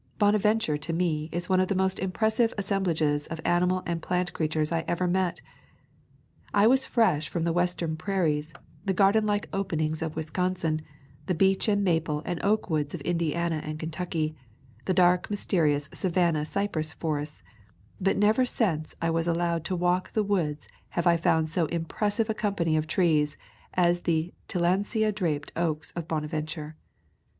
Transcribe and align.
Bonaventure 0.17 0.79
to 0.79 0.93
me 0.93 1.29
is 1.31 1.47
one 1.47 1.59
of 1.59 1.67
the 1.67 1.75
most 1.75 1.99
impres 1.99 2.31
sive 2.31 2.55
assemblages 2.57 3.27
of 3.27 3.39
animal 3.45 3.83
and 3.85 4.01
plant 4.01 4.33
creatures 4.33 4.71
I 4.71 4.83
ever 4.87 5.05
met. 5.05 5.41
I 6.55 6.65
was 6.65 6.87
fresh 6.87 7.29
from 7.29 7.43
the 7.43 7.53
Western 7.53 7.95
prairies, 7.95 8.51
the 8.83 8.95
garden 8.95 9.27
like 9.27 9.47
openings 9.53 10.01
of 10.01 10.15
Wisconsin, 10.15 10.81
the 11.27 11.35
beech 11.35 11.67
and 11.67 11.83
maple 11.83 12.23
and 12.25 12.43
oak 12.43 12.67
woods 12.67 12.95
of 12.95 13.01
Indiana 13.01 13.61
and 13.63 13.77
Kentucky, 13.77 14.35
the 14.85 14.93
dark 14.95 15.29
mysterious 15.29 15.87
Savannah 15.93 16.45
cypress 16.45 16.93
forests; 16.93 17.43
but 17.99 18.17
never 18.17 18.43
since 18.43 18.95
I 19.03 19.11
was 19.11 19.27
allowed 19.27 19.63
to 19.65 19.75
walk 19.75 20.13
the 20.13 20.23
woods 20.23 20.67
have 20.97 21.05
I 21.05 21.15
found 21.15 21.47
so 21.49 21.67
impressive 21.67 22.27
a 22.27 22.33
company 22.33 22.75
of 22.75 22.87
trees 22.87 23.37
as 23.75 23.99
the 23.99 24.33
tillandsia 24.47 25.11
draped 25.13 25.51
oaks 25.55 25.91
of 25.91 26.07
Bonaventure. 26.07 26.75